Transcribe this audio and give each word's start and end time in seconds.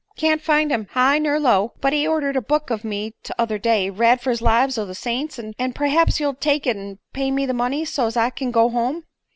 "Can't 0.15 0.41
find 0.41 0.71
him, 0.71 0.87
high 0.93 1.19
ner 1.19 1.39
low. 1.39 1.73
But 1.79 1.93
he 1.93 2.07
ordered 2.07 2.35
a 2.35 2.41
book 2.41 2.71
of 2.71 2.83
me 2.83 3.13
t'other 3.21 3.59
day 3.59 3.91
'Radford's 3.91 4.41
Lives 4.41 4.79
o' 4.79 4.83
the 4.87 4.95
Saints' 4.95 5.37
an' 5.37 5.73
perhaps 5.73 6.19
you'll 6.19 6.33
take 6.33 6.65
it 6.65 6.75
an' 6.75 6.97
pay 7.13 7.29
me 7.29 7.45
the 7.45 7.53
money, 7.53 7.85
so's 7.85 8.17
I 8.17 8.31
kin 8.31 8.49
go 8.49 8.67
home." 8.69 9.03